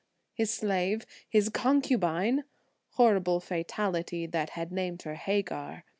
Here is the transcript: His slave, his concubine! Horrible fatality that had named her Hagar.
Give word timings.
His 0.33 0.51
slave, 0.51 1.05
his 1.29 1.49
concubine! 1.49 2.45
Horrible 2.93 3.39
fatality 3.39 4.25
that 4.25 4.49
had 4.57 4.71
named 4.71 5.03
her 5.03 5.13
Hagar. 5.13 5.85